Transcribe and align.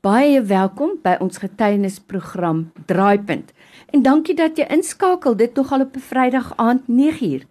Baie 0.00 0.38
welkom 0.48 0.94
by 1.04 1.18
ons 1.20 1.42
getuienisprogram 1.42 2.62
Draaipunt. 2.88 3.50
En 3.92 4.00
dankie 4.00 4.32
dat 4.32 4.56
jy 4.56 4.64
inskakel 4.72 5.34
dit 5.36 5.52
nog 5.60 5.74
al 5.76 5.84
op 5.84 5.96
'n 5.96 6.00
Vrydag 6.00 6.52
aand 6.56 6.88
9uur. 6.88 7.44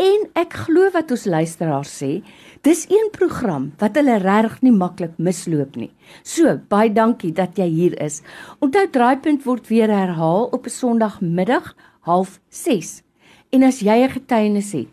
En 0.00 0.24
ek 0.32 0.52
glo 0.64 0.88
wat 0.90 1.10
ons 1.10 1.24
luisteraars 1.24 1.92
sê, 2.02 2.24
dis 2.62 2.86
een 2.88 3.10
program 3.10 3.72
wat 3.78 3.94
hulle 3.94 4.16
regtig 4.16 4.62
nie 4.62 4.72
maklik 4.72 5.18
misloop 5.18 5.76
nie. 5.76 5.92
So, 6.22 6.60
baie 6.68 6.92
dankie 6.92 7.32
dat 7.32 7.56
jy 7.56 7.68
hier 7.68 8.00
is. 8.00 8.22
Onthou 8.58 8.88
Draaipunt 8.90 9.44
word 9.44 9.68
weer 9.68 9.90
herhaal 9.90 10.44
op 10.44 10.64
'n 10.64 10.70
Sondagmiddag 10.70 11.76
06:30. 12.00 13.02
En 13.50 13.62
as 13.62 13.80
jy 13.80 14.00
'n 14.04 14.10
getuienis 14.10 14.72
het, 14.72 14.88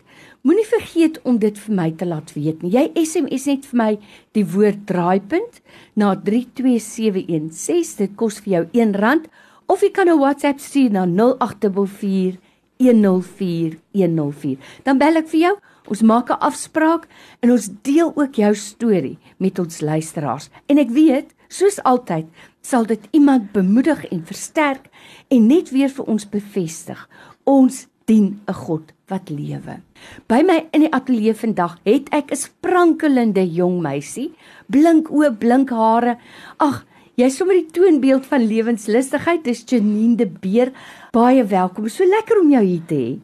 moenie 0.50 0.66
vergeet 0.66 1.20
om 1.30 1.38
dit 1.38 1.58
vir 1.62 1.76
my 1.78 1.92
te 1.94 2.08
laat 2.10 2.32
weet 2.34 2.64
nie. 2.64 2.72
Jy 2.74 2.90
SMS 2.98 3.46
net 3.46 3.68
vir 3.70 3.78
my 3.78 3.90
die 4.34 4.46
woord 4.50 4.88
Draaipunt 4.90 5.60
na 6.00 6.16
32716. 6.18 8.00
Dit 8.00 8.16
kos 8.18 8.40
vir 8.42 8.54
jou 8.56 8.64
R1 8.88 9.28
of 9.70 9.84
jy 9.86 9.92
kan 9.94 10.10
'n 10.10 10.18
WhatsApp 10.18 10.60
stuur 10.60 10.90
na 10.90 11.06
0844 11.06 12.40
104104. 12.80 14.58
Dan 14.84 14.98
bel 14.98 15.18
ek 15.18 15.28
vir 15.28 15.40
jou. 15.40 15.56
Ons 15.88 16.02
maak 16.02 16.30
'n 16.30 16.42
afspraak 16.42 17.08
en 17.42 17.52
ons 17.52 17.70
deel 17.82 18.12
ook 18.16 18.36
jou 18.36 18.56
storie 18.56 19.18
met 19.38 19.60
ons 19.60 19.82
luisteraars. 19.82 20.50
En 20.68 20.78
ek 20.78 20.90
weet, 20.90 21.36
soos 21.48 21.84
altyd, 21.84 22.26
sal 22.62 22.86
dit 22.86 23.08
iemand 23.12 23.52
bemoedig 23.52 24.06
en 24.06 24.26
versterk 24.26 24.90
en 25.28 25.48
net 25.48 25.70
weer 25.70 25.90
vir 25.90 26.06
ons 26.06 26.30
bevestig. 26.30 27.10
Ons 27.44 27.88
dien 28.10 28.42
'n 28.48 28.54
God 28.54 28.92
wat 29.08 29.30
lewe. 29.30 29.80
By 30.28 30.42
my 30.42 30.68
in 30.74 30.82
die 30.82 30.94
ateljee 30.94 31.34
vandag 31.34 31.78
het 31.86 32.10
ek 32.12 32.32
'n 32.32 32.36
sprankelende 32.36 33.46
jong 33.46 33.82
meisie, 33.82 34.34
blink 34.68 35.10
oë, 35.10 35.38
blink 35.38 35.70
hare. 35.70 36.18
Ag, 36.58 36.86
Jy 37.20 37.28
sommer 37.36 37.58
die 37.58 37.72
toonbeeld 37.76 38.24
van 38.32 38.46
lewenslustigheid 38.48 39.48
is 39.52 39.66
Janine 39.68 40.16
de 40.16 40.26
Beer. 40.26 40.72
Baie 41.12 41.44
welkom. 41.44 41.90
So 41.92 42.06
lekker 42.08 42.40
om 42.40 42.52
jou 42.54 42.62
hier 42.64 42.86
te 42.88 42.96
hê. 42.96 43.20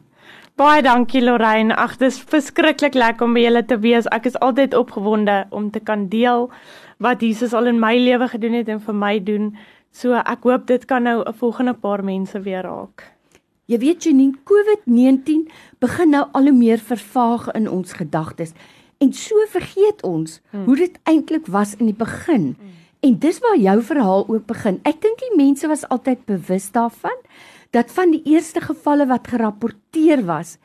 Baie 0.56 0.82
dankie 0.82 1.22
Lorraine. 1.22 1.72
Ag, 1.74 1.96
dis 1.96 2.18
verskriklik 2.20 2.94
lekker 2.94 3.24
om 3.24 3.32
by 3.32 3.46
julle 3.46 3.64
te 3.64 3.78
wees. 3.80 4.04
Ek 4.12 4.28
is 4.28 4.36
altyd 4.44 4.76
opgewonde 4.76 5.46
om 5.48 5.70
te 5.70 5.80
kan 5.80 6.10
deel 6.12 6.50
wat 7.00 7.24
Jesus 7.24 7.56
al 7.56 7.72
in 7.72 7.80
my 7.80 7.96
lewe 7.96 8.28
gedoen 8.28 8.60
het 8.60 8.68
en 8.68 8.84
vir 8.84 9.00
my 9.00 9.16
doen. 9.24 9.50
So 9.96 10.12
ek 10.12 10.44
hoop 10.44 10.68
dit 10.68 10.84
kan 10.84 11.08
nou 11.08 11.22
'n 11.24 11.32
volgende 11.32 11.72
paar 11.72 12.04
mense 12.04 12.40
weer 12.40 12.68
raak. 12.68 13.15
Jy 13.66 13.78
weet 13.82 14.04
Janine, 14.06 14.38
COVID-19 14.46 15.48
begin 15.82 16.12
nou 16.14 16.22
al 16.38 16.50
hoe 16.50 16.54
meer 16.54 16.78
vervaag 16.78 17.48
in 17.58 17.66
ons 17.66 17.96
gedagtes. 17.98 18.52
En 19.02 19.10
so 19.12 19.42
vergeet 19.50 20.04
ons 20.06 20.38
hmm. 20.50 20.64
hoe 20.68 20.76
dit 20.76 20.98
eintlik 21.02 21.50
was 21.50 21.74
in 21.76 21.90
die 21.90 21.98
begin. 21.98 22.54
Hmm. 22.54 22.74
En 23.06 23.18
dis 23.18 23.40
waar 23.42 23.58
jou 23.58 23.76
verhaal 23.82 24.24
ook 24.28 24.46
begin. 24.46 24.78
Ek 24.86 25.00
dink 25.02 25.18
die 25.18 25.34
mense 25.36 25.66
was 25.68 25.82
altyd 25.90 26.22
bewus 26.30 26.70
daarvan 26.74 27.18
dat 27.74 27.90
van 27.92 28.14
die 28.14 28.22
eerste 28.30 28.62
gevalle 28.62 29.08
wat 29.10 29.26
gerapporteer 29.28 30.22
was, 30.30 30.56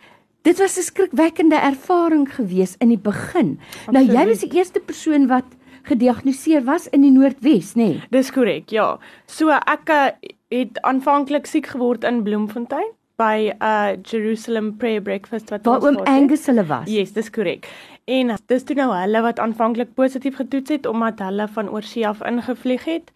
dit 0.45 0.57
was 0.61 0.77
'n 0.77 0.85
skrikwekkende 0.85 1.57
ervaring 1.57 2.29
gewees 2.29 2.75
in 2.79 2.93
die 2.93 3.01
begin. 3.01 3.59
Absoluut. 3.59 3.93
Nou 3.93 4.05
jy 4.05 4.27
was 4.27 4.39
die 4.39 4.53
eerste 4.53 4.79
persoon 4.79 5.27
wat 5.27 5.45
gediagnoseer 5.83 6.63
was 6.63 6.87
in 6.87 7.01
die 7.01 7.11
Noordwes, 7.11 7.73
nê? 7.73 7.97
Nee? 7.97 8.01
Dis 8.09 8.31
korrek, 8.31 8.69
ja. 8.69 8.99
So 9.25 9.49
ek 9.49 9.89
uh, 9.89 10.07
het 10.51 10.81
aanvanklik 10.81 11.47
siek 11.47 11.71
geword 11.71 12.03
in 12.03 12.23
Bloemfontein 12.23 12.91
by 13.15 13.51
'n 13.51 13.63
uh, 13.63 13.95
Jerusalem 14.01 14.77
Prayer 14.77 15.01
Breakfast 15.01 15.49
wat 15.49 15.65
Waar 15.65 15.83
oom 15.83 15.97
Angus 15.97 16.45
hulle 16.45 16.65
was. 16.65 16.89
Yes, 16.89 17.13
dis 17.13 17.29
korrek. 17.29 17.69
En 18.05 18.35
dis 18.45 18.63
toe 18.63 18.75
nou 18.75 18.89
hulle 18.93 19.21
wat 19.21 19.39
aanvanklik 19.39 19.93
positief 19.93 20.35
getoets 20.35 20.69
het 20.69 20.85
omdat 20.85 21.19
hulle 21.19 21.47
van 21.47 21.69
oorsee 21.69 22.07
af 22.07 22.21
ingevlieg 22.25 22.85
het. 22.85 23.11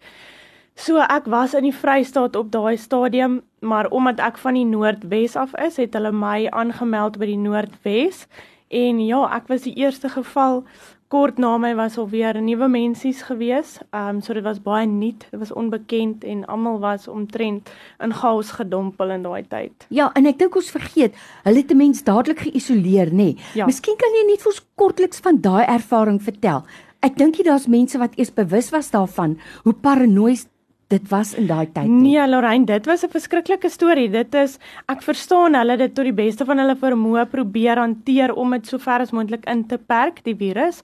So 0.76 1.00
ek 1.00 1.24
was 1.26 1.54
in 1.54 1.64
die 1.64 1.74
Vrystaat 1.74 2.36
op 2.36 2.50
daai 2.52 2.76
stadium, 2.76 3.40
maar 3.60 3.88
omdat 3.88 4.20
ek 4.20 4.38
van 4.38 4.54
die 4.54 4.64
Noordwes 4.64 5.36
af 5.36 5.54
is, 5.56 5.76
het 5.76 5.94
hulle 5.96 6.12
my 6.12 6.46
aangemeld 6.52 7.16
by 7.18 7.26
die 7.26 7.40
Noordwes. 7.40 8.26
En 8.68 9.00
ja, 9.00 9.22
ek 9.36 9.48
was 9.48 9.64
die 9.64 9.74
eerste 9.74 10.08
geval 10.12 10.64
kort 11.08 11.38
na 11.38 11.56
my 11.58 11.74
was 11.78 11.98
al 11.98 12.08
weer 12.10 12.34
nuwe 12.42 12.68
mensies 12.68 13.22
gewees. 13.28 13.78
Ehm 13.90 14.16
um, 14.16 14.20
so 14.22 14.34
dit 14.34 14.44
was 14.44 14.58
baie 14.62 14.86
nuut, 14.86 15.26
dit 15.30 15.38
was 15.38 15.52
onbekend 15.52 16.24
en 16.24 16.44
almal 16.46 16.78
was 16.82 17.08
omtrent 17.08 17.70
in 18.02 18.12
chaos 18.12 18.50
gedompel 18.50 19.10
in 19.10 19.22
daai 19.22 19.44
tyd. 19.48 19.86
Ja, 19.88 20.10
en 20.14 20.26
ek 20.26 20.38
dink 20.38 20.56
ons 20.56 20.70
vergeet, 20.70 21.14
hulle 21.44 21.62
het 21.62 21.70
'n 21.70 21.76
mens 21.76 22.02
dadelik 22.02 22.40
geïsoleer, 22.48 23.10
nê? 23.10 23.14
Nee. 23.14 23.36
Ja. 23.54 23.66
Miskien 23.66 23.96
kan 23.96 24.10
jy 24.10 24.26
net 24.26 24.42
vir 24.42 24.52
ons 24.52 24.66
kortliks 24.74 25.20
van 25.20 25.40
daai 25.40 25.64
ervaring 25.64 26.22
vertel. 26.22 26.64
Ek 27.02 27.16
dink 27.16 27.36
jy 27.36 27.44
daar's 27.44 27.66
mense 27.66 27.98
wat 27.98 28.16
eers 28.16 28.34
bewus 28.34 28.70
was 28.70 28.90
daarvan 28.90 29.38
hoe 29.62 29.74
paranoïes 29.74 30.46
dit 30.92 31.08
was 31.10 31.34
in 31.34 31.48
daai 31.50 31.66
tyd 31.74 31.88
nie. 31.90 32.12
Nee, 32.14 32.28
Lorraine, 32.28 32.64
dit 32.66 32.86
was 32.86 33.02
'n 33.02 33.10
verskriklike 33.10 33.68
storie. 33.68 34.08
Dit 34.10 34.34
is 34.34 34.58
ek 34.86 35.02
verstaan 35.02 35.54
hulle 35.54 35.76
dit 35.76 35.94
tot 35.94 36.04
die 36.04 36.12
beste 36.12 36.44
van 36.44 36.58
hulle 36.58 36.76
vermoë 36.76 37.26
probeer 37.30 37.76
hanteer 37.76 38.34
om 38.34 38.50
dit 38.50 38.66
so 38.66 38.78
ver 38.78 39.00
as 39.00 39.10
moontlik 39.10 39.44
in 39.46 39.66
te 39.66 39.78
perk 39.78 40.24
die 40.24 40.36
virus. 40.36 40.82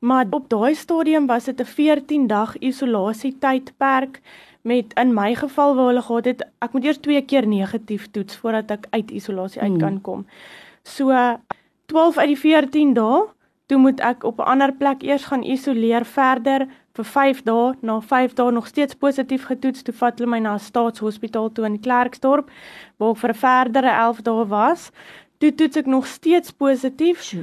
Maar 0.00 0.26
op 0.30 0.48
daai 0.48 0.74
stadium 0.74 1.26
was 1.26 1.44
dit 1.44 1.60
'n 1.60 1.64
14 1.64 2.26
dag 2.26 2.56
isolasie 2.58 3.36
tydperk 3.38 4.20
met 4.62 4.92
in 4.94 5.14
my 5.14 5.34
geval 5.34 5.74
waar 5.74 5.86
hulle 5.86 6.02
gehad 6.02 6.24
het 6.24 6.42
ek 6.60 6.72
moet 6.72 6.84
eers 6.84 6.98
twee 6.98 7.22
keer 7.22 7.46
negatief 7.46 8.10
toets 8.10 8.36
voordat 8.36 8.70
ek 8.70 8.86
uit 8.90 9.10
isolasie 9.10 9.62
uit 9.62 9.78
kan 9.78 9.88
hmm. 9.88 10.00
kom. 10.00 10.26
So 10.82 11.10
12 11.86 12.18
uit 12.18 12.28
die 12.28 12.38
14 12.38 12.94
dae 12.94 13.26
Toe 13.70 13.78
moet 13.78 14.00
ek 14.02 14.24
op 14.26 14.38
'n 14.38 14.50
ander 14.50 14.72
plek 14.72 15.02
eers 15.02 15.24
gaan 15.30 15.42
isoleer 15.42 16.04
verder 16.04 16.66
vir 16.92 17.04
5 17.04 17.42
dae. 17.42 17.74
Na 17.80 18.00
5 18.00 18.32
dae 18.34 18.50
nog 18.50 18.66
steeds 18.66 18.94
positief 18.94 19.44
getoets. 19.44 19.82
Toe 19.82 19.94
vat 19.94 20.18
hulle 20.18 20.30
my 20.30 20.38
na 20.38 20.54
'n 20.54 20.58
staatshospitaal 20.58 21.52
toe 21.52 21.64
in 21.64 21.80
Klerksdorp 21.80 22.50
waar 22.96 23.10
ek 23.10 23.16
vir 23.16 23.30
'n 23.30 23.34
verdere 23.34 23.90
11 23.90 24.22
dae 24.22 24.46
was. 24.46 24.90
Toe 25.38 25.54
toets 25.54 25.76
ek 25.76 25.86
nog 25.86 26.06
steeds 26.06 26.50
positief. 26.50 27.34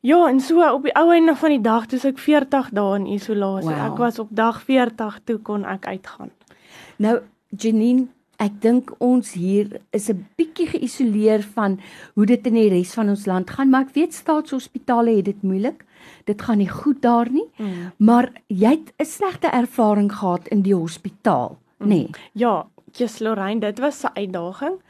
Ja, 0.00 0.28
en 0.28 0.40
so 0.40 0.72
op 0.72 0.82
die 0.82 0.94
ou 0.94 1.12
einde 1.12 1.36
van 1.36 1.50
die 1.50 1.60
dag 1.60 1.86
toe 1.86 2.00
ek 2.08 2.18
40 2.18 2.70
dae 2.70 2.94
in 2.94 3.06
isolasie. 3.06 3.74
Wow. 3.74 3.92
Ek 3.92 3.98
was 3.98 4.18
op 4.18 4.28
dag 4.30 4.62
40 4.62 5.20
toe 5.24 5.38
kon 5.38 5.64
ek 5.64 5.86
uitgaan. 5.86 6.30
Nou 6.96 7.20
Janine 7.48 8.06
Ek 8.40 8.54
dink 8.62 8.90
ons 9.04 9.34
hier 9.36 9.68
is 9.92 10.08
'n 10.08 10.26
bietjie 10.36 10.66
geïsoleer 10.66 11.42
van 11.54 11.78
hoe 12.14 12.26
dit 12.26 12.46
in 12.46 12.54
die 12.54 12.70
res 12.72 12.94
van 12.94 13.08
ons 13.08 13.26
land 13.26 13.50
gaan, 13.50 13.70
maar 13.70 13.82
ek 13.82 13.94
weet 13.94 14.14
staatshospitale 14.14 15.16
het 15.16 15.24
dit 15.24 15.42
moeilik. 15.42 15.84
Dit 16.24 16.42
gaan 16.42 16.58
nie 16.58 16.68
goed 16.68 17.02
daar 17.02 17.28
nie. 17.30 17.48
Mm. 17.58 17.92
Maar 17.98 18.32
jy 18.46 18.70
het 18.70 18.92
'n 18.98 19.04
slegte 19.04 19.48
ervaring 19.48 20.12
gehad 20.12 20.48
in 20.48 20.62
die 20.62 20.74
hospitaal, 20.74 21.58
mm. 21.78 21.86
nê? 21.86 21.88
Nee. 21.88 22.08
Ja, 22.32 22.66
Jesus 22.92 23.20
Lorraine, 23.20 23.60
dit 23.60 23.78
was 23.78 24.04
'n 24.04 24.16
uitdaging. 24.16 24.80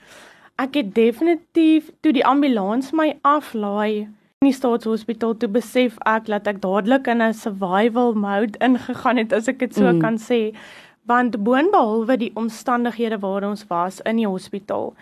Ek 0.56 0.75
het 0.75 0.94
definitief 0.94 1.91
toe 2.00 2.12
die 2.12 2.27
ambulans 2.27 2.93
my 2.93 3.19
aflaai 3.22 4.09
in 4.41 4.49
die 4.49 4.56
staatshospitaal 4.56 5.34
toe 5.37 5.49
besef 5.49 5.97
ek 6.09 6.27
dat 6.27 6.47
ek 6.47 6.61
dadelik 6.62 7.06
in 7.06 7.22
'n 7.22 7.34
survival 7.34 8.15
mode 8.15 8.59
ingegaan 8.59 9.17
het 9.17 9.32
as 9.32 9.49
ek 9.49 9.59
dit 9.59 9.75
so 9.75 9.93
mm. 9.93 10.00
kan 10.00 10.17
sê 10.19 10.55
want 11.09 11.43
boonbehalwe 11.43 12.16
die 12.16 12.31
omstandighede 12.34 13.19
waar 13.19 13.44
ons 13.49 13.66
was 13.69 14.00
in 14.00 14.16
die 14.16 14.28
hospitaal 14.28 14.94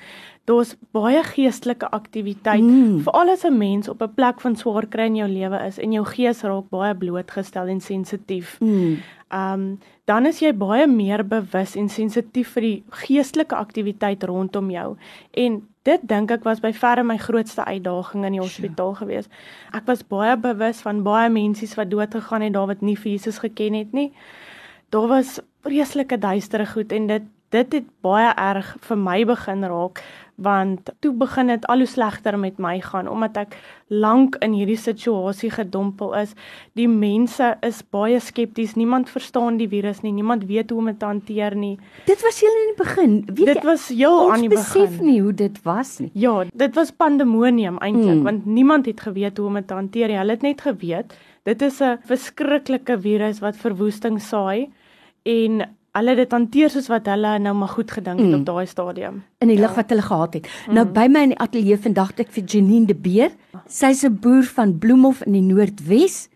daar's 0.49 0.75
baie 0.97 1.21
geestelike 1.25 1.89
aktiwiteit 1.93 2.65
mm. 2.65 3.01
veral 3.07 3.33
as 3.35 3.45
'n 3.45 3.59
mens 3.59 3.89
op 3.89 4.03
'n 4.03 4.15
plek 4.15 4.41
van 4.41 4.57
swaar 4.57 4.87
kry 4.87 5.07
in 5.07 5.17
jou 5.17 5.29
lewe 5.29 5.59
is 5.67 5.79
en 5.79 5.93
jou 5.93 6.05
gees 6.05 6.43
raak 6.43 6.69
baie 6.71 6.95
blootgestel 6.95 7.67
en 7.67 7.81
sensitief. 7.81 8.61
Mm. 8.61 8.97
Um 9.33 9.79
dan 10.05 10.27
is 10.27 10.41
jy 10.41 10.53
baie 10.53 10.87
meer 10.87 11.27
bewus 11.29 11.77
en 11.77 11.89
sensitief 11.89 12.49
vir 12.53 12.63
die 12.63 12.83
geestelike 12.91 13.55
aktiwiteit 13.55 14.25
rondom 14.25 14.71
jou 14.71 14.97
en 15.33 15.63
dit 15.83 16.01
dink 16.09 16.31
ek 16.31 16.45
was 16.45 16.61
by 16.61 16.73
verre 16.73 17.05
my 17.05 17.17
grootste 17.17 17.65
uitdaging 17.65 18.25
in 18.25 18.33
die 18.33 18.41
hospitaal 18.41 18.95
gewees. 18.95 19.29
Ek 19.73 19.87
was 19.87 20.03
baie 20.03 20.37
bewus 20.37 20.81
van 20.81 21.03
baie 21.03 21.31
mense 21.31 21.77
wat 21.77 21.91
dood 21.91 22.15
gegaan 22.15 22.43
het 22.43 22.53
daar 22.53 22.67
wat 22.67 22.81
nie 22.81 22.97
vir 22.97 23.13
Jesus 23.13 23.39
geken 23.39 23.75
het 23.75 23.93
nie 23.93 24.13
daar 24.91 25.09
was 25.09 25.41
vreeslike 25.67 26.19
duistere 26.19 26.67
goed 26.67 26.93
en 26.93 27.07
dit 27.07 27.35
dit 27.49 27.73
het 27.73 27.85
baie 28.05 28.29
erg 28.37 28.75
vir 28.85 28.99
my 29.01 29.23
begin 29.25 29.65
raak 29.65 30.03
want 30.39 30.91
toe 31.03 31.11
begin 31.17 31.49
dit 31.51 31.65
al 31.73 31.83
hoe 31.83 31.89
slegter 31.89 32.37
met 32.39 32.59
my 32.63 32.77
gaan 32.85 33.09
omdat 33.11 33.39
ek 33.41 33.57
lank 33.89 34.37
in 34.45 34.53
hierdie 34.55 34.79
situasie 34.79 35.51
gedompel 35.51 36.13
is. 36.15 36.35
Die 36.79 36.87
mense 36.87 37.57
is 37.67 37.81
baie 37.83 38.21
skepties. 38.23 38.77
Niemand 38.79 39.11
verstaan 39.11 39.57
die 39.59 39.67
virus 39.69 40.05
nie. 40.05 40.13
Niemand 40.15 40.45
weet 40.47 40.71
hoe 40.71 40.79
om 40.79 40.93
dit 40.93 40.99
te 41.01 41.09
hanteer 41.09 41.57
nie. 41.59 41.75
Dit 42.07 42.23
was 42.23 42.39
heel 42.45 42.55
in 42.61 42.71
die 42.71 42.79
begin. 42.85 43.17
Weet 43.33 43.51
dit 43.51 43.63
jy, 43.63 43.67
was 43.67 43.89
heel 43.89 44.31
aan 44.31 44.45
die 44.47 44.53
begin. 44.53 44.63
Ons 44.63 44.93
besef 44.93 45.01
nie 45.03 45.19
hoe 45.25 45.35
dit 45.35 45.59
was 45.65 45.97
nie. 46.05 46.11
Ja, 46.15 46.45
dit 46.53 46.79
was 46.79 46.95
pandemonium 46.95 47.81
eintlik 47.83 48.21
hmm. 48.21 48.29
want 48.29 48.47
niemand 48.47 48.87
het 48.87 49.01
geweet 49.09 49.43
hoe 49.43 49.49
om 49.51 49.59
dit 49.59 49.67
te 49.67 49.75
hanteer 49.75 50.13
nie. 50.13 50.21
Hulle 50.23 50.39
het 50.39 50.47
net 50.47 50.63
geweet 50.69 51.19
dit 51.49 51.63
is 51.63 51.81
'n 51.81 51.99
verskriklike 52.05 53.01
virus 53.01 53.41
wat 53.41 53.57
verwoesting 53.57 54.21
saai 54.21 54.71
en 55.23 55.67
hulle 55.99 56.15
dit 56.15 56.33
hanteer 56.33 56.71
soos 56.71 56.89
wat 56.93 57.09
hulle 57.11 57.39
nou 57.43 57.55
maar 57.59 57.73
goed 57.75 57.91
gedink 57.91 58.21
het 58.21 58.29
mm. 58.29 58.41
op 58.41 58.47
daai 58.47 58.67
stadium 58.67 59.23
in 59.43 59.49
die 59.49 59.59
ja. 59.59 59.67
lig 59.67 59.75
wat 59.75 59.91
hulle 59.91 60.03
gehad 60.03 60.35
het. 60.35 60.49
Mm. 60.67 60.75
Nou 60.75 60.87
by 60.87 61.07
my 61.11 61.23
in 61.29 61.35
die 61.35 61.41
ateljee 61.43 61.79
vandag 61.89 62.13
ek 62.19 62.33
vir 62.37 62.45
Janine 62.45 62.87
de 62.87 62.95
Beer. 62.95 63.31
Sy's 63.67 64.05
'n 64.05 64.19
boer 64.23 64.45
van 64.45 64.79
Bloemhof 64.79 65.25
in 65.27 65.33
die 65.33 65.43
Noordwes 65.43 66.29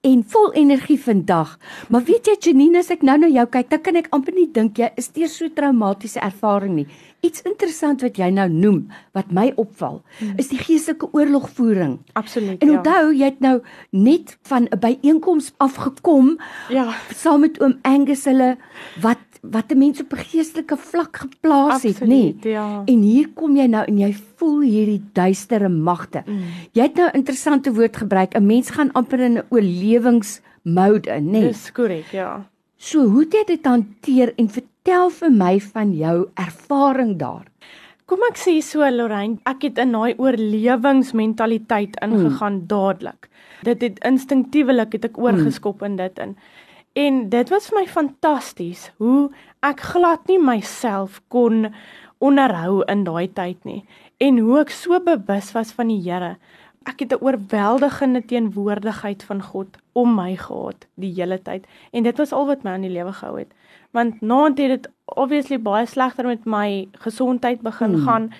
en 0.00 0.24
vol 0.32 0.52
energie 0.56 0.96
vandag. 1.00 1.58
Maar 1.88 2.04
weet 2.08 2.28
jy 2.30 2.36
Janine, 2.40 2.80
as 2.80 2.88
ek 2.92 3.02
nou 3.04 3.18
na 3.20 3.28
jou 3.28 3.44
kyk, 3.52 3.68
dan 3.68 3.82
kan 3.84 3.98
ek 4.00 4.08
amper 4.16 4.36
nie 4.36 4.48
dink 4.48 4.80
jy 4.80 4.88
is 5.00 5.10
deur 5.12 5.28
so 5.28 5.52
traumatiese 5.52 6.22
ervaring 6.24 6.78
nie. 6.78 6.86
Iets 7.20 7.44
interessant 7.44 8.00
wat 8.00 8.16
jy 8.16 8.30
nou 8.32 8.46
noem 8.48 8.78
wat 9.16 9.28
my 9.36 9.50
opval, 9.60 10.00
hmm. 10.18 10.38
is 10.40 10.48
die 10.48 10.60
geestelike 10.62 11.10
oorlogvoering. 11.12 11.98
Absoluut. 12.16 12.62
En 12.64 12.78
onthou, 12.78 13.10
ja. 13.10 13.16
jy 13.18 13.28
het 13.34 13.44
nou 13.44 13.56
net 13.92 14.38
van 14.48 14.70
'n 14.70 14.80
byeenkoms 14.80 15.52
afgekom. 15.58 16.38
Ja. 16.72 16.88
Saam 17.12 17.44
met 17.44 17.60
oom 17.60 17.76
Angus 17.82 18.24
hulle 18.24 18.56
wat 19.04 19.29
wat 19.40 19.72
'n 19.72 19.78
mens 19.78 20.00
op 20.00 20.12
'n 20.12 20.24
geestelike 20.30 20.76
vlak 20.76 21.16
geplaas 21.16 21.82
het, 21.82 22.00
nê? 22.00 22.06
Nee. 22.06 22.36
Ja. 22.42 22.82
En 22.84 23.00
hier 23.02 23.28
kom 23.34 23.56
jy 23.56 23.66
nou 23.66 23.84
en 23.84 23.98
jy 23.98 24.14
voel 24.36 24.60
hierdie 24.60 25.02
duistere 25.12 25.68
magte. 25.68 26.22
Mm. 26.26 26.38
Jy 26.72 26.82
het 26.82 26.94
nou 26.94 27.08
'n 27.08 27.16
interessante 27.16 27.72
woord 27.72 27.96
gebruik. 27.96 28.34
'n 28.34 28.46
Mens 28.46 28.70
gaan 28.70 28.92
amper 28.92 29.20
in 29.20 29.38
'n 29.38 29.44
oorlewingsmode, 29.48 31.10
nê? 31.10 31.20
Nee. 31.20 31.48
Dis 31.48 31.72
korrek, 31.72 32.10
ja. 32.12 32.46
So, 32.76 33.06
hoe 33.06 33.20
het 33.20 33.32
jy 33.32 33.44
dit 33.44 33.66
hanteer 33.66 34.32
en 34.36 34.48
vertel 34.48 35.10
vir 35.10 35.30
my 35.30 35.60
van 35.60 35.92
jou 35.96 36.28
ervaring 36.34 37.18
daar? 37.18 37.44
Kom 38.06 38.18
ek 38.26 38.38
sê 38.38 38.60
so 38.60 38.90
Lorraine, 38.90 39.38
ek 39.46 39.62
het 39.62 39.78
in 39.78 39.92
daai 39.92 40.14
oorlewingsmentaliteit 40.18 41.96
ingegaan 42.02 42.52
mm. 42.52 42.66
dadelik. 42.66 43.28
Dit 43.62 43.82
het 43.82 44.00
instintiewelik 44.04 44.92
het 44.92 45.04
ek 45.04 45.18
oorgeskop 45.18 45.80
mm. 45.80 45.86
in 45.86 45.96
dit 45.96 46.18
in. 46.18 46.36
En 46.92 47.28
dit 47.28 47.48
was 47.48 47.68
vir 47.70 47.78
my 47.78 47.86
fantasties 47.86 48.88
hoe 48.98 49.30
ek 49.62 49.82
glad 49.92 50.26
nie 50.26 50.40
myself 50.42 51.20
kon 51.30 51.68
onderhou 52.18 52.80
in 52.90 53.04
daai 53.06 53.30
tyd 53.32 53.60
nie 53.64 53.84
en 54.20 54.40
hoe 54.42 54.58
ek 54.64 54.72
so 54.74 54.98
bewus 55.00 55.52
was 55.56 55.70
van 55.76 55.88
die 55.88 56.00
Here. 56.02 56.36
Ek 56.88 57.00
het 57.00 57.12
'n 57.12 57.22
oorweldigende 57.22 58.24
teenwoordigheid 58.26 59.22
van 59.22 59.42
God 59.42 59.78
om 59.92 60.14
my 60.14 60.36
gehad 60.36 60.86
die 60.94 61.14
hele 61.14 61.38
tyd 61.38 61.66
en 61.92 62.02
dit 62.02 62.18
was 62.18 62.32
al 62.32 62.46
wat 62.46 62.64
my 62.64 62.70
aan 62.70 62.88
die 62.88 62.96
lewe 62.96 63.12
gehou 63.12 63.38
het. 63.38 63.52
Want 63.92 64.20
naant 64.20 64.58
het 64.58 64.68
dit 64.68 64.90
obviously 65.04 65.58
baie 65.58 65.86
slegter 65.86 66.26
met 66.26 66.44
my 66.44 66.88
gesondheid 66.92 67.60
begin 67.60 67.94
hmm. 67.94 68.04
gaan 68.06 68.32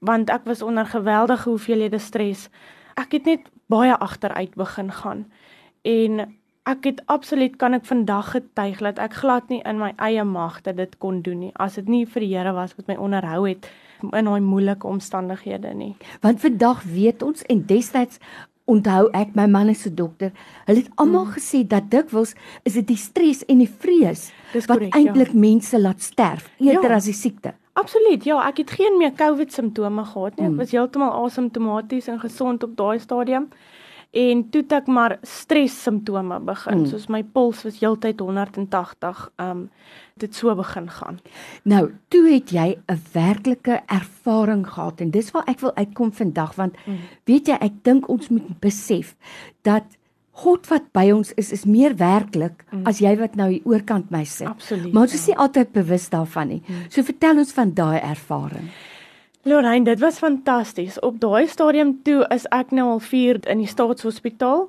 want 0.00 0.30
ek 0.30 0.44
was 0.44 0.62
onder 0.62 0.86
geweldige 0.86 1.48
hoeveelhede 1.48 1.98
stres. 1.98 2.48
Ek 2.94 3.12
het 3.12 3.24
net 3.24 3.40
baie 3.66 3.96
agteruit 3.98 4.54
begin 4.54 4.92
gaan 4.92 5.26
en 5.82 6.38
ek 6.68 6.84
het 6.84 7.02
absoluut 7.06 7.56
kan 7.56 7.74
ek 7.76 7.86
vandag 7.88 8.32
getuig 8.34 8.80
dat 8.84 8.98
ek 9.02 9.20
glad 9.22 9.48
nie 9.52 9.62
in 9.64 9.80
my 9.80 9.92
eie 9.96 10.24
magte 10.24 10.74
dit 10.76 10.98
kon 10.98 11.22
doen 11.24 11.40
nie 11.46 11.52
as 11.56 11.78
dit 11.80 11.88
nie 11.88 12.04
vir 12.06 12.24
die 12.24 12.32
Here 12.34 12.52
was 12.52 12.76
wat 12.76 12.90
my 12.90 12.96
onderhou 12.96 13.46
het 13.48 13.68
in 14.02 14.28
daai 14.28 14.40
moeilike 14.40 14.86
omstandighede 14.86 15.72
nie. 15.74 15.94
Want 16.22 16.40
vandag 16.40 16.84
weet 16.86 17.22
ons 17.22 17.42
en 17.50 17.64
destyds 17.66 18.20
onthou 18.68 19.08
ek 19.16 19.34
my 19.34 19.46
man 19.46 19.68
is 19.72 19.86
'n 19.86 19.94
dokter. 19.94 20.30
Hulle 20.66 20.84
het 20.84 20.90
almal 20.94 21.24
hmm. 21.24 21.34
gesê 21.34 21.66
dat 21.66 21.90
dikwels 21.90 22.34
is 22.62 22.74
dit 22.74 22.86
die 22.86 22.96
stres 22.96 23.44
en 23.46 23.58
die 23.58 23.74
vrees 23.78 24.30
wat 24.66 24.80
eintlik 24.80 25.32
ja. 25.32 25.38
mense 25.38 25.80
laat 25.80 26.02
sterf 26.02 26.50
eerder 26.58 26.90
ja. 26.90 26.96
as 26.96 27.04
die 27.04 27.16
siekte. 27.16 27.54
Absoluut. 27.72 28.24
Ja, 28.24 28.46
ek 28.48 28.56
het 28.56 28.70
geen 28.70 28.98
meer 28.98 29.12
COVID 29.12 29.52
simptome 29.52 30.04
gehad 30.04 30.36
nie. 30.36 30.44
Ek 30.44 30.50
hmm. 30.50 30.58
was 30.58 30.70
heeltemal 30.70 31.24
asymptomaties 31.24 32.08
en 32.08 32.20
gesond 32.20 32.62
op 32.62 32.76
daai 32.76 32.98
stadium 32.98 33.48
en 34.10 34.42
toe 34.50 34.62
ek 34.72 34.86
maar 34.88 35.18
stres 35.22 35.74
simptome 35.82 36.38
begin 36.40 36.82
mm. 36.82 36.86
soos 36.92 37.08
my 37.12 37.20
puls 37.22 37.62
was 37.66 37.80
heeltyd 37.82 38.20
180 38.24 39.28
um 39.36 39.68
dit 40.18 40.34
so 40.34 40.54
begin 40.58 40.88
gaan. 40.90 41.20
Nou, 41.62 41.92
toe 42.10 42.24
het 42.26 42.50
jy 42.50 42.78
'n 42.88 43.02
werklike 43.12 43.82
ervaring 43.86 44.66
gehad 44.66 45.00
en 45.00 45.10
dis 45.10 45.30
waar 45.30 45.46
ek 45.46 45.60
wil 45.60 45.74
uitkom 45.76 46.12
vandag 46.12 46.54
want 46.54 46.74
mm. 46.86 46.98
weet 47.24 47.48
jy 47.48 47.56
ek 47.60 47.72
dink 47.82 48.08
ons 48.08 48.28
moet 48.28 48.60
besef 48.60 49.14
dat 49.62 49.84
God 50.38 50.66
wat 50.70 50.92
by 50.94 51.10
ons 51.10 51.32
is 51.34 51.52
is 51.52 51.64
meer 51.64 51.96
werklik 51.98 52.64
mm. 52.70 52.86
as 52.86 53.00
jy 53.02 53.16
wat 53.18 53.34
nou 53.36 53.50
hier 53.50 53.64
oorkant 53.64 54.10
my 54.10 54.24
sit. 54.24 54.46
Absoluut. 54.46 54.92
Maar 54.92 55.02
ons 55.08 55.14
is 55.14 55.26
nie 55.26 55.34
ja. 55.34 55.40
altyd 55.42 55.72
bewus 55.72 56.08
daarvan 56.08 56.48
nie. 56.48 56.62
Mm. 56.66 56.84
So 56.88 57.02
vertel 57.02 57.42
ons 57.42 57.52
van 57.52 57.74
daai 57.74 57.98
ervaring. 57.98 58.70
Lorraine, 59.42 59.84
dit 59.84 60.00
was 60.00 60.18
fantasties. 60.18 61.00
Op 61.00 61.20
daai 61.20 61.46
stadium 61.46 62.02
toe 62.02 62.24
is 62.34 62.46
ek 62.50 62.72
nou 62.74 62.88
al 62.90 63.00
4 63.00 63.38
in 63.46 63.62
die 63.62 63.70
staatshospitaal. 63.70 64.66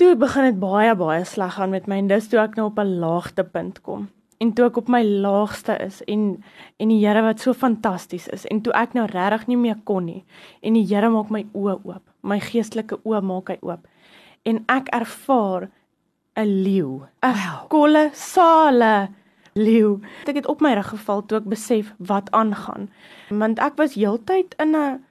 Toe 0.00 0.14
begin 0.16 0.48
dit 0.48 0.58
baie 0.58 0.94
baie 0.96 1.24
sleg 1.28 1.54
gaan 1.58 1.70
met 1.70 1.86
my 1.86 2.00
en 2.00 2.08
dis 2.08 2.28
toe 2.32 2.40
ek 2.40 2.56
nou 2.56 2.70
op 2.70 2.78
'n 2.80 2.98
laagtepunt 2.98 3.80
kom. 3.80 4.08
En 4.40 4.52
toe 4.52 4.66
ek 4.66 4.76
op 4.76 4.88
my 4.88 5.02
laagste 5.04 5.76
is 5.84 6.02
en 6.02 6.42
en 6.76 6.88
die 6.88 7.06
Here 7.06 7.22
wat 7.22 7.40
so 7.40 7.52
fantasties 7.52 8.28
is 8.28 8.46
en 8.46 8.60
toe 8.60 8.72
ek 8.72 8.94
nou 8.94 9.06
regtig 9.06 9.46
nie 9.46 9.56
meer 9.56 9.76
kon 9.84 10.04
nie 10.04 10.24
en 10.62 10.72
die 10.72 10.86
Here 10.86 11.10
maak 11.10 11.30
my 11.30 11.46
oë 11.54 11.78
oop. 11.84 12.02
My 12.22 12.40
geestelike 12.40 12.98
oë 13.04 13.20
maak 13.22 13.48
hy 13.48 13.58
oop. 13.60 13.86
En 14.44 14.64
ek 14.68 14.88
ervaar 14.88 15.68
'n 16.36 16.62
leeu. 16.64 17.06
'n 17.22 17.32
wow. 17.32 17.68
Kolossale 17.68 19.08
leeu. 19.54 19.98
Ek 20.26 20.38
het 20.38 20.46
op 20.50 20.62
my 20.64 20.74
rug 20.74 20.90
geval 20.92 21.22
toe 21.26 21.38
ek 21.38 21.50
besef 21.50 21.92
wat 21.98 22.30
aangaan. 22.34 22.88
Want 23.30 23.62
ek 23.62 23.78
was 23.78 23.94
heeltyd 23.98 24.54
in 24.58 24.74
'n 24.76 25.02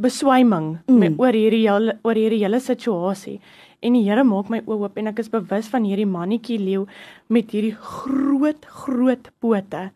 beswyming 0.00 0.78
mm. 0.86 0.98
met 0.98 1.18
oor 1.18 1.36
hierdie 1.36 1.66
hele 1.68 1.98
oor 2.02 2.16
hierdie 2.16 2.42
hele 2.42 2.60
situasie. 2.60 3.40
En 3.80 3.92
die 3.92 4.04
Here 4.04 4.24
maak 4.24 4.48
my 4.48 4.60
oop 4.66 4.96
en 4.96 5.06
ek 5.06 5.18
is 5.18 5.30
bewus 5.32 5.68
van 5.68 5.84
hierdie 5.84 6.08
mannetjie 6.08 6.58
leeu 6.58 6.86
met 7.28 7.50
hierdie 7.50 7.76
groot 7.76 8.66
groot 8.66 9.30
pote. 9.40 9.90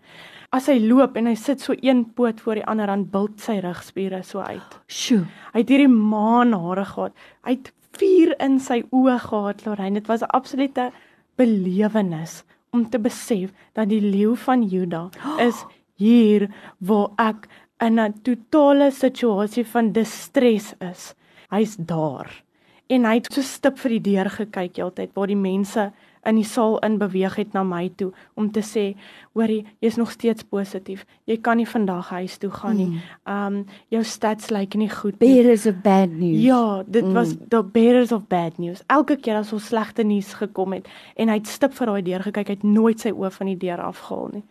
As 0.55 0.69
hy 0.71 0.79
loop 0.79 1.17
en 1.17 1.27
hy 1.27 1.35
sit 1.35 1.61
so 1.61 1.75
een 1.83 2.05
poot 2.15 2.41
voor 2.41 2.55
die 2.55 2.67
ander 2.71 2.87
dan 2.87 3.05
bult 3.11 3.41
sy 3.41 3.59
rugspiere 3.61 4.23
so 4.23 4.41
uit. 4.41 4.79
Sjoe, 4.87 5.27
hy 5.53 5.65
het 5.65 5.69
hierdie 5.69 5.91
maanhare 5.91 6.85
gehad. 6.85 7.13
Hy 7.45 7.59
het 7.59 7.73
vuur 7.99 8.35
in 8.41 8.61
sy 8.61 8.83
oë 8.91 9.19
gehad, 9.19 9.67
Lorraine. 9.67 10.01
Dit 10.01 10.09
was 10.09 10.23
'n 10.23 10.31
absolute 10.31 10.91
belewenis 11.37 12.45
om 12.75 12.89
te 12.91 12.99
besef 12.99 13.53
dat 13.79 13.89
die 13.93 14.03
leeu 14.03 14.35
van 14.47 14.67
Juda 14.67 15.07
is 15.43 15.63
hier 16.01 16.49
waar 16.83 17.15
ek 17.23 17.47
in 17.87 18.01
'n 18.01 18.15
totale 18.23 18.91
situasie 18.91 19.67
van 19.67 19.93
distress 19.93 20.75
is. 20.81 21.15
Hy's 21.51 21.77
daar. 21.79 22.43
En 22.89 23.05
hy 23.05 23.15
het 23.15 23.33
so 23.33 23.43
stip 23.43 23.79
vir 23.79 23.91
die 23.97 24.13
deur 24.13 24.31
gekyk 24.31 24.77
heeltyd 24.77 25.15
waar 25.15 25.27
die 25.27 25.37
mense 25.37 25.93
in 26.27 26.39
die 26.39 26.47
saal 26.47 26.79
in 26.87 26.99
beweeg 26.99 27.37
het 27.37 27.53
na 27.53 27.63
my 27.63 27.89
toe 27.97 28.13
om 28.35 28.51
te 28.53 28.61
sê, 28.61 28.97
"Hoorie, 29.33 29.65
jy's 29.81 29.97
nog 29.97 30.11
steeds 30.11 30.43
positief. 30.43 31.05
Jy 31.25 31.37
kan 31.37 31.57
nie 31.57 31.69
vandag 31.69 32.09
huis 32.09 32.37
toe 32.39 32.51
gaan 32.51 32.77
nie. 32.77 33.01
Hmm. 33.25 33.57
Um 33.59 33.67
jou 33.89 34.03
stats 34.05 34.51
lyk 34.51 34.61
like 34.61 34.79
nie 34.79 34.91
goed 34.91 35.21
nie." 35.21 35.43
Bears 35.43 35.67
of 35.67 35.83
bad 35.83 36.11
news. 36.11 36.43
Ja, 36.43 36.83
dit 36.87 37.05
mm. 37.05 37.13
was 37.13 37.37
the 37.49 37.63
bears 37.63 38.13
of 38.13 38.27
bad 38.29 38.59
news. 38.59 38.83
Elke 38.87 39.17
keer 39.17 39.37
as 39.37 39.53
ons 39.53 39.67
slegte 39.67 40.03
nuus 40.03 40.35
gekom 40.35 40.73
het 40.73 40.89
en 41.17 41.29
hy 41.29 41.35
het 41.35 41.47
stip 41.47 41.73
vir 41.73 41.87
daai 41.87 42.03
deur 42.03 42.23
gekyk, 42.23 42.47
hy 42.47 42.55
het 42.55 42.63
nooit 42.63 43.01
sy 43.01 43.11
oë 43.11 43.31
van 43.31 43.47
die 43.47 43.57
deur 43.57 43.81
afgehaal 43.81 44.29
nie. 44.33 44.45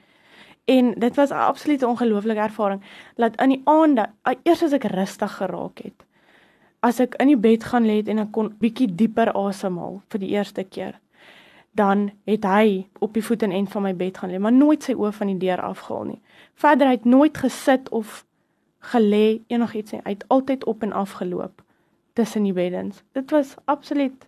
En 0.65 0.93
dit 0.99 1.15
was 1.15 1.29
'n 1.29 1.33
absolute 1.33 1.87
ongelooflike 1.87 2.39
ervaring 2.39 2.81
dat 3.15 3.41
in 3.41 3.49
die 3.49 3.61
aande, 3.63 4.09
eers 4.43 4.63
as 4.63 4.71
ek 4.71 4.83
rustig 4.83 5.31
geraak 5.31 5.79
het, 5.83 6.05
as 6.79 6.99
ek 6.99 7.15
in 7.15 7.27
die 7.27 7.37
bed 7.37 7.63
gaan 7.63 7.85
lê 7.85 8.01
en 8.07 8.17
ek 8.17 8.31
kon 8.31 8.55
bietjie 8.59 8.95
dieper 8.95 9.31
asemhaal 9.31 10.01
vir 10.11 10.19
die 10.19 10.29
eerste 10.35 10.63
keer 10.63 10.99
dan 11.73 12.11
het 12.29 12.45
hy 12.45 12.85
op 12.99 13.13
die 13.13 13.23
voet 13.25 13.43
en 13.43 13.51
end 13.51 13.71
van 13.71 13.81
my 13.87 13.95
bed 13.97 14.17
gaan 14.17 14.31
lê, 14.31 14.39
maar 14.39 14.53
nooit 14.53 14.83
sy 14.83 14.93
oë 14.93 15.11
van 15.17 15.31
die 15.33 15.39
deur 15.41 15.61
afgehaal 15.61 16.03
nie. 16.11 16.21
Verder 16.53 16.89
het 16.93 17.05
nooit 17.05 17.37
gesit 17.37 17.89
of 17.89 18.25
gelê 18.93 19.41
enigiets 19.47 19.91
nie. 19.95 20.01
Hy 20.03 20.15
het 20.17 20.27
altyd 20.27 20.65
op 20.69 20.83
en 20.83 20.93
af 20.93 21.17
geloop 21.21 21.63
tussen 22.13 22.43
die 22.43 22.53
beddens. 22.53 23.01
Dit 23.11 23.31
was 23.31 23.55
absoluut 23.65 24.27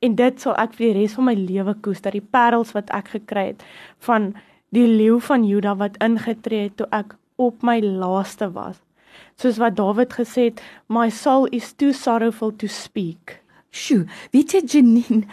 en 0.00 0.14
dit 0.16 0.40
sal 0.40 0.56
ek 0.58 0.74
vir 0.78 0.86
die 0.86 1.02
res 1.02 1.14
van 1.18 1.28
my 1.28 1.34
lewe 1.36 1.74
koester, 1.84 2.14
die 2.16 2.24
parels 2.24 2.72
wat 2.72 2.90
ek 2.96 3.12
gekry 3.18 3.50
het 3.52 3.64
van 4.06 4.32
die 4.74 4.86
leeu 4.88 5.18
van 5.20 5.44
Juda 5.44 5.74
wat 5.76 5.98
ingetree 6.02 6.68
het 6.68 6.78
toe 6.80 6.88
ek 6.96 7.14
op 7.40 7.62
my 7.66 7.78
laaste 7.84 8.48
was. 8.54 8.80
Soos 9.40 9.58
wat 9.60 9.76
Dawid 9.76 10.14
gesê 10.16 10.50
het, 10.50 10.62
my 10.88 11.08
soul 11.12 11.46
is 11.52 11.72
too 11.72 11.92
sorrowful 11.96 12.52
to 12.56 12.68
speak. 12.70 13.40
Sjoe, 13.70 14.06
weet 14.32 14.54
jy 14.56 14.62
Janine, 14.66 15.26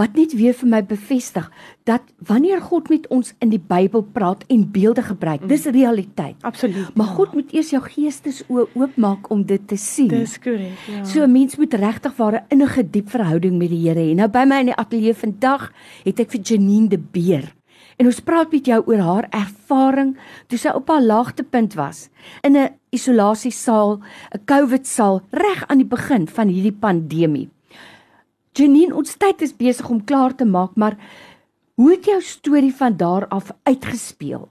wat 0.00 0.16
net 0.16 0.32
weer 0.32 0.54
vir 0.56 0.68
my 0.68 0.80
bevestig 0.88 1.48
dat 1.88 2.02
wanneer 2.28 2.62
God 2.64 2.88
met 2.88 3.06
ons 3.12 3.34
in 3.44 3.50
die 3.52 3.60
Bybel 3.60 4.04
praat 4.14 4.44
en 4.48 4.64
beelde 4.72 5.02
gebruik, 5.02 5.42
mm. 5.42 5.48
dis 5.50 5.66
realiteit. 5.74 6.36
Absoluut. 6.40 6.94
Maar 6.96 7.12
God 7.18 7.34
moet 7.36 7.52
eers 7.52 7.72
jou 7.74 7.82
geestesoë 7.84 8.68
oopmaak 8.78 9.30
om 9.30 9.44
dit 9.46 9.62
te 9.68 9.76
sien. 9.76 10.08
Dis 10.12 10.38
korrek, 10.40 10.78
ja. 10.88 11.04
So 11.04 11.24
'n 11.24 11.32
mens 11.32 11.56
moet 11.56 11.74
regtig 11.74 12.16
waar 12.16 12.34
'n 12.34 12.44
innige 12.48 12.90
diep 12.90 13.10
verhouding 13.10 13.58
met 13.58 13.68
die 13.68 13.82
Here 13.88 14.00
hê. 14.00 14.14
Nou 14.14 14.28
by 14.28 14.44
my 14.44 14.60
in 14.60 14.72
die 14.72 14.76
ateljee 14.76 15.14
vandag 15.14 15.72
het 16.04 16.20
ek 16.20 16.30
vir 16.30 16.40
Janine 16.40 16.88
de 16.88 16.98
Beer 16.98 17.52
en 17.96 18.06
ons 18.06 18.20
praat 18.20 18.50
met 18.52 18.66
jou 18.66 18.80
oor 18.90 19.02
haar 19.04 19.26
ervaring 19.30 20.16
toe 20.50 20.58
sy 20.58 20.72
op 20.74 20.88
haar 20.88 21.02
laagtepunt 21.02 21.74
was 21.74 22.08
in 22.42 22.56
'n 22.56 22.70
isolasiesaal, 22.90 24.00
'n 24.34 24.44
COVID 24.44 24.86
saal 24.86 25.22
reg 25.30 25.66
aan 25.68 25.78
die 25.78 25.92
begin 25.96 26.28
van 26.28 26.48
hierdie 26.48 26.78
pandemie. 26.80 27.48
Janine, 28.52 28.92
ons 28.92 29.14
tyd 29.16 29.40
is 29.40 29.54
besig 29.56 29.86
om 29.88 30.02
klaar 30.04 30.34
te 30.36 30.44
maak, 30.44 30.74
maar 30.76 30.98
hoe 31.80 31.94
het 31.94 32.04
jou 32.04 32.18
storie 32.20 32.74
van 32.76 32.96
daar 33.00 33.24
af 33.32 33.48
uitgespeel? 33.64 34.48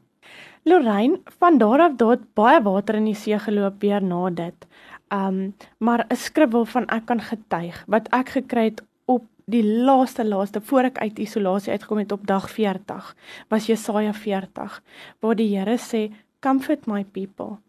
Lorraine, 0.66 1.20
van 1.38 1.60
daar 1.62 1.84
af 1.86 2.00
het 2.00 2.24
baie 2.34 2.62
water 2.66 2.98
in 2.98 3.06
die 3.06 3.18
see 3.18 3.38
geloop 3.38 3.78
weer 3.82 4.02
na 4.02 4.30
dit. 4.30 4.68
Um, 5.14 5.54
maar 5.78 6.06
'n 6.10 6.16
skrif 6.16 6.52
waarvan 6.52 6.88
ek 6.88 7.06
kan 7.06 7.22
getuig 7.22 7.84
wat 7.88 8.08
ek 8.10 8.30
gekry 8.30 8.64
het 8.64 8.82
op 9.06 9.24
die 9.46 9.64
laaste 9.64 10.24
laaste 10.26 10.62
voor 10.62 10.84
ek 10.84 10.98
uit 10.98 11.20
isolasie 11.20 11.72
uitgekom 11.72 11.98
het 11.98 12.12
op 12.12 12.28
dag 12.28 12.50
40 12.50 13.16
was 13.50 13.66
Jesaja 13.66 14.14
40 14.14 14.82
waar 15.20 15.36
die 15.36 15.58
Here 15.58 15.78
sê 15.78 16.12
comfort 16.40 16.88
my 16.88 17.04
people 17.04 17.60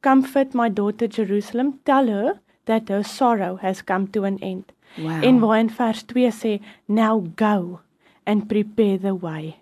comfort 0.00 0.54
my 0.54 0.68
daughter 0.68 1.06
Jerusalem 1.06 1.78
tell 1.84 2.08
her 2.08 2.40
that 2.64 2.88
her 2.88 3.04
sorrow 3.04 3.58
has 3.60 3.84
come 3.84 4.10
to 4.10 4.24
an 4.24 4.38
end 4.38 4.72
Wow. 4.96 5.24
en 5.24 5.38
waar 5.38 5.58
in 5.58 5.70
vers 5.70 6.02
2 6.02 6.30
sê 6.30 6.60
now 6.86 7.24
go 7.36 7.80
and 8.24 8.46
prepare 8.46 8.98
the 8.98 9.18
way. 9.18 9.56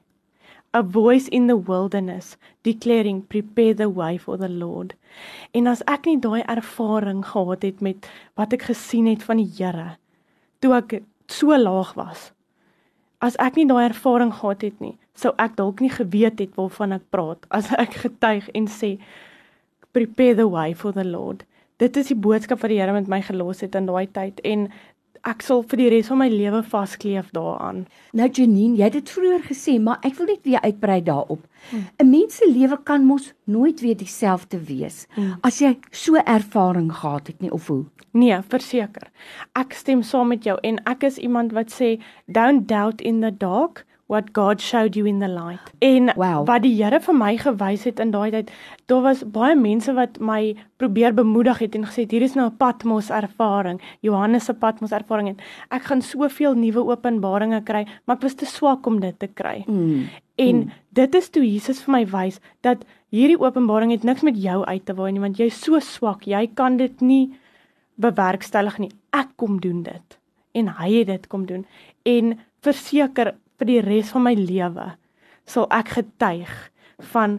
A 0.75 0.83
voice 0.83 1.29
in 1.29 1.47
the 1.47 1.57
wilderness 1.57 2.37
declaring 2.63 3.27
prepare 3.27 3.75
the 3.75 3.93
way 3.93 4.19
for 4.19 4.39
the 4.39 4.49
Lord. 4.49 4.95
En 5.53 5.67
as 5.67 5.83
ek 5.87 6.07
nie 6.07 6.19
daai 6.21 6.43
ervaring 6.49 7.25
gehad 7.27 7.63
het 7.63 7.81
met 7.81 8.09
wat 8.35 8.53
ek 8.53 8.69
gesien 8.71 9.07
het 9.07 9.23
van 9.23 9.41
die 9.41 9.51
Here 9.57 9.97
toe 10.63 10.77
ek 10.79 11.01
so 11.33 11.57
laag 11.59 11.95
was 11.99 12.31
as 13.23 13.37
ek 13.43 13.59
nie 13.59 13.67
daai 13.71 13.89
ervaring 13.89 14.33
gehad 14.35 14.65
het 14.67 14.81
nie 14.83 14.97
sou 15.19 15.33
ek 15.43 15.57
dalk 15.59 15.83
nie 15.83 15.93
geweet 15.93 16.41
het 16.43 16.55
waarvan 16.59 16.97
ek 16.99 17.05
praat 17.15 17.47
as 17.51 17.71
ek 17.85 17.99
getuig 18.05 18.49
en 18.57 18.69
sê 18.71 18.97
prepare 19.93 20.39
the 20.39 20.49
way 20.49 20.73
for 20.73 20.93
the 20.97 21.05
Lord. 21.05 21.45
Dit 21.77 21.99
is 22.01 22.09
die 22.09 22.17
boodskap 22.17 22.63
wat 22.63 22.71
die 22.73 22.79
Here 22.81 22.95
met 22.97 23.11
my 23.13 23.21
gelos 23.21 23.61
het 23.61 23.75
in 23.77 23.91
daai 23.91 24.07
tyd 24.09 24.41
en 24.49 24.71
ek 25.25 25.43
sal 25.43 25.63
vir 25.63 25.77
die 25.77 25.89
res 25.89 26.09
van 26.09 26.19
my 26.19 26.29
lewe 26.29 26.63
vaskleef 26.63 27.31
daaraan. 27.33 27.87
Nou 28.13 28.29
Janine, 28.29 28.77
jy 28.77 28.83
het 28.85 28.93
dit 28.93 29.11
vroeër 29.11 29.43
gesê, 29.47 29.81
maar 29.81 29.99
ek 30.03 30.15
wil 30.19 30.27
net 30.27 30.41
weer 30.45 30.61
uitbrei 30.63 31.01
daarop. 31.03 31.41
'n 32.01 32.11
Mens 32.11 32.37
se 32.37 32.47
lewe 32.51 32.79
kan 32.85 33.05
mos 33.07 33.33
nooit 33.47 33.81
weer 33.81 33.97
dieselfde 33.97 34.59
wees 34.67 35.07
Hmm. 35.15 35.37
as 35.43 35.59
jy 35.61 35.79
so 35.91 36.15
ervaring 36.17 36.91
gehad 36.93 37.27
het 37.27 37.41
nie 37.41 37.51
of 37.53 37.67
hoe? 37.67 37.85
Nee, 38.15 38.39
verseker. 38.49 39.11
Ek 39.55 39.73
stem 39.73 40.03
saam 40.03 40.29
met 40.29 40.45
jou 40.45 40.59
en 40.63 40.81
ek 40.87 41.03
is 41.05 41.19
iemand 41.19 41.53
wat 41.53 41.71
sê 41.73 42.01
don't 42.27 42.67
doubt 42.69 43.01
in 43.01 43.21
the 43.21 43.31
dark 43.31 43.87
what 44.13 44.33
God 44.37 44.61
showed 44.61 44.97
you 44.97 45.07
in 45.09 45.19
the 45.25 45.29
light. 45.29 45.73
En 45.81 46.13
Wow. 46.17 46.45
wat 46.47 46.63
die 46.63 46.75
Here 46.77 47.01
vir 47.01 47.15
my 47.15 47.37
gewys 47.41 47.85
het 47.89 48.01
in 48.01 48.11
daai 48.13 48.31
tyd, 48.31 48.51
daar 48.87 49.03
was 49.03 49.23
baie 49.25 49.57
mense 49.57 49.93
wat 49.97 50.21
my 50.21 50.55
probeer 50.77 51.15
bemoedig 51.17 51.59
het 51.65 51.75
en 51.75 51.87
gesê 51.89 52.05
hier 52.11 52.23
is 52.23 52.35
nou 52.35 52.47
'n 52.51 52.57
Patmos 52.57 53.09
ervaring, 53.11 53.81
Johannes 54.01 54.45
se 54.45 54.55
Patmos 54.55 54.93
ervaring 54.93 55.29
en 55.29 55.37
ek 55.71 55.83
gaan 55.83 56.03
soveel 56.03 56.55
nuwe 56.55 56.85
openbaringe 56.93 57.63
kry, 57.65 57.87
maar 58.05 58.17
ek 58.17 58.23
was 58.23 58.35
te 58.35 58.47
swak 58.47 58.87
om 58.87 59.01
dit 59.01 59.19
te 59.19 59.29
kry. 59.29 59.65
Mm. 59.67 60.09
En 60.37 60.57
hmm. 60.57 60.71
dit 60.93 61.15
is 61.15 61.29
toe 61.29 61.43
Jesus 61.43 61.83
vir 61.83 61.93
my 61.93 62.07
wys 62.07 62.41
dat 62.61 62.85
hierdie 63.11 63.41
openbaring 63.41 63.91
het 63.91 64.03
niks 64.03 64.23
met 64.23 64.37
jou 64.37 64.65
uit 64.65 64.85
te 64.85 64.95
waai 64.95 65.13
nie 65.13 65.21
want 65.21 65.39
jy's 65.39 65.61
so 65.65 65.79
swak, 65.79 66.27
jy 66.27 66.51
kan 66.55 66.77
dit 66.77 67.01
nie 67.01 67.31
bewerkstellig 67.97 68.79
nie. 68.79 68.91
Ek 69.13 69.29
kom 69.37 69.61
doen 69.61 69.83
dit 69.83 70.19
en 70.53 70.69
hy 70.69 70.93
het 70.99 71.07
dit 71.07 71.27
kom 71.29 71.47
doen 71.47 71.67
en 72.05 72.39
verseker 72.61 73.35
vir 73.63 73.71
die 73.71 73.83
res 73.87 74.11
van 74.11 74.27
my 74.27 74.35
lewe 74.39 74.93
sal 75.47 75.69
ek 75.71 75.95
getuig 75.97 76.51
van 77.15 77.39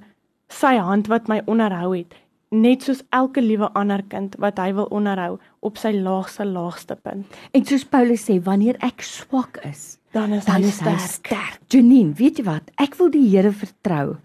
sy 0.53 0.77
hand 0.79 1.09
wat 1.11 1.27
my 1.31 1.41
onderhou 1.51 1.91
het 1.97 2.15
net 2.53 2.85
soos 2.85 3.01
elke 3.17 3.41
liewe 3.41 3.67
ander 3.79 4.03
kind 4.11 4.35
wat 4.43 4.59
hy 4.61 4.69
wil 4.77 4.87
onderhou 4.93 5.39
op 5.65 5.79
sy 5.81 5.91
laagste 5.95 6.45
laagste 6.47 6.95
punt 6.95 7.39
En 7.51 7.65
soos 7.67 7.83
Paulus 7.83 8.23
sê, 8.29 8.37
wanneer 8.45 8.77
ek 8.85 9.03
swak 9.03 9.59
is, 9.67 9.97
dan 10.13 10.35
is 10.37 10.45
dan 10.47 10.61
hy 10.61 10.69
is 10.69 10.79
hy 10.79 10.93
sterk 10.93 11.07
sterk. 11.09 11.59
Janine, 11.73 12.13
weet 12.17 12.39
jy 12.39 12.45
wat? 12.47 12.69
Ek 12.81 12.95
wil 12.99 13.09
die 13.13 13.25
Here 13.25 13.51
vertrou 13.51 14.19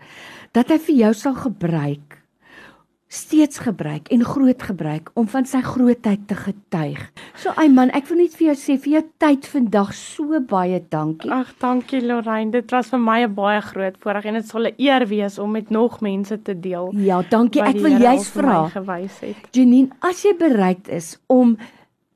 dat 0.57 0.71
hy 0.73 0.79
vir 0.87 1.01
jou 1.03 1.13
sal 1.17 1.37
gebruik 1.41 2.18
steeds 3.09 3.59
gebruik 3.65 4.09
en 4.13 4.25
groot 4.25 4.63
gebruik 4.63 5.11
om 5.17 5.29
van 5.33 5.47
sy 5.49 5.61
grootheid 5.65 6.27
te 6.29 6.37
getuig. 6.37 7.01
So 7.41 7.55
ay 7.57 7.71
man, 7.73 7.89
ek 7.97 8.09
wil 8.11 8.21
net 8.21 8.35
vir 8.37 8.51
jou 8.51 8.57
sê 8.61 8.77
vir 8.85 8.93
jou 8.99 9.03
tyd 9.25 9.49
vandag 9.49 9.95
so 9.97 10.41
baie 10.41 10.83
dankie. 10.93 11.31
Ag, 11.33 11.55
dankie 11.61 12.03
Lorraine. 12.05 12.53
Dit 12.53 12.71
was 12.71 12.91
vir 12.93 13.01
my 13.01 13.23
'n 13.25 13.35
baie 13.35 13.61
groot 13.61 13.97
voorreg 13.99 14.25
en 14.27 14.35
dit 14.35 14.47
sal 14.47 14.67
'n 14.67 14.75
eer 14.79 15.07
wees 15.07 15.39
om 15.39 15.51
met 15.51 15.71
nog 15.71 16.01
mense 16.01 16.43
te 16.43 16.55
deel. 16.61 16.93
Ja, 16.95 17.23
dankie. 17.23 17.63
Ek 17.63 17.77
wil 17.77 17.99
my 17.99 18.19
vra. 18.19 18.69
Janine, 19.53 19.89
as 20.01 20.23
jy 20.23 20.37
bereid 20.39 20.89
is 20.89 21.19
om 21.27 21.57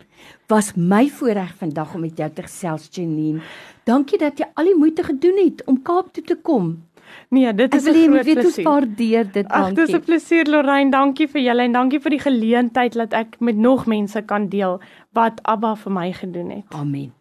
Was 0.48 0.74
my 0.76 1.10
voorreg 1.10 1.54
vandag 1.58 1.94
om 1.94 2.00
met 2.02 2.18
jou 2.18 2.30
te 2.34 2.42
gesels, 2.42 2.88
Janine. 2.92 3.40
Dankie 3.84 4.18
dat 4.22 4.38
jy 4.38 4.46
al 4.54 4.66
die 4.66 4.76
moeite 4.78 5.04
gedoen 5.04 5.38
het 5.44 5.64
om 5.66 5.82
Kaap 5.82 6.14
toe 6.14 6.24
te 6.24 6.36
kom. 6.36 6.84
Nee, 7.30 7.54
dit 7.54 7.74
Ek 7.74 7.80
is 7.80 7.84
wil 7.84 7.94
'n 7.94 8.12
groot 8.12 8.26
weet 8.26 8.36
ons 8.38 8.46
plesier. 8.46 8.64
waardeer 8.64 9.32
dit. 9.32 9.48
Ag, 9.48 9.74
dis 9.74 9.90
'n 9.90 9.92
Dankie. 9.92 10.00
plesier 10.06 10.46
Lorraine, 10.46 10.92
dankie 10.92 11.28
vir 11.28 11.42
julle 11.42 11.62
en 11.64 11.72
dankie 11.72 12.00
vir 12.00 12.10
die 12.12 12.20
geleentheid 12.20 12.94
dat 12.94 13.14
ek 13.14 13.40
met 13.40 13.56
nog 13.58 13.86
mense 13.86 14.22
kan 14.22 14.48
deel 14.50 14.80
wat 15.14 15.40
Abba 15.44 15.76
vir 15.76 15.92
my 15.92 16.12
gedoen 16.14 16.50
het. 16.50 16.64
Amen. 16.70 17.12